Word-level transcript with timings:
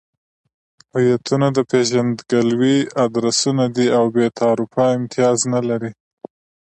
هویتونه 0.93 1.47
د 1.57 1.59
پېژندګلوۍ 1.69 2.77
ادرسونه 3.05 3.63
دي 3.75 3.87
او 3.97 4.05
بې 4.13 4.25
تعارفه 4.39 4.85
امتیاز 4.97 5.39
نلري. 5.53 5.91